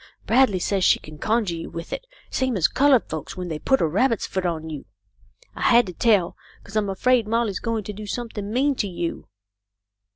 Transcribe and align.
Bradley 0.25 0.57
says 0.57 0.83
she 0.83 0.97
can 0.97 1.19
conjure 1.19 1.53
you 1.53 1.69
with 1.69 1.93
it, 1.93 2.07
same 2.31 2.57
as 2.57 2.67
coloured 2.67 3.07
folks 3.07 3.37
when 3.37 3.49
they 3.49 3.59
put 3.59 3.81
a 3.81 3.85
rabbit's 3.87 4.25
foot 4.25 4.47
on 4.47 4.67
you. 4.67 4.85
I 5.55 5.61
had 5.61 5.85
to 5.85 5.93
tell, 5.93 6.35
'cause 6.63 6.75
I'm 6.75 6.89
afraid 6.89 7.27
Molly's 7.27 7.59
going 7.59 7.83
to 7.83 7.93
do 7.93 8.07
something 8.07 8.51
mean 8.51 8.73
to 8.77 8.87
you." 8.87 9.27